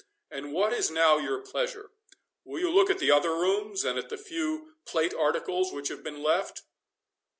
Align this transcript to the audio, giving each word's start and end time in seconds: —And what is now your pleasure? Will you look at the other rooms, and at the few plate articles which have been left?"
—And 0.31 0.51
what 0.51 0.73
is 0.73 0.89
now 0.89 1.17
your 1.19 1.37
pleasure? 1.41 1.91
Will 2.43 2.59
you 2.59 2.71
look 2.71 2.89
at 2.89 2.97
the 2.97 3.11
other 3.11 3.35
rooms, 3.35 3.85
and 3.85 3.99
at 3.99 4.09
the 4.09 4.17
few 4.17 4.73
plate 4.83 5.13
articles 5.13 5.71
which 5.71 5.89
have 5.89 6.01
been 6.03 6.23
left?" 6.23 6.63